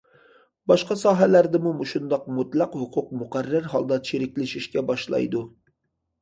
[0.69, 5.45] باشقا ساھەلەردىمۇ مۇشۇنداق مۇتلەق ھوقۇق مۇقەررەر ھالدا چىرىكلىشىشكە باشلايدۇ.